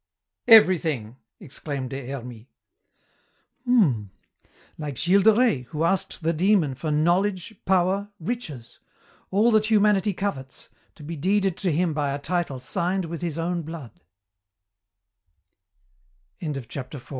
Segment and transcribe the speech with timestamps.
[0.47, 2.47] "Everything!" exclaimed Des Hermies.
[3.65, 4.05] "Hmmm.
[4.75, 8.79] Like Gilles de Rais, who asked the demon for 'knowledge, power, riches,'
[9.29, 13.37] all that humanity covets, to be deeded to him by a title signed with his
[13.37, 13.63] own